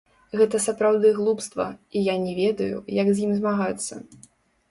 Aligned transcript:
Гэта 0.39 0.59
сапраўды 0.67 1.09
глупства, 1.17 1.67
і 1.99 2.03
я 2.05 2.15
не 2.23 2.33
ведаю, 2.41 2.77
як 3.01 3.07
з 3.11 3.17
ім 3.27 3.31
змагацца. 3.43 3.93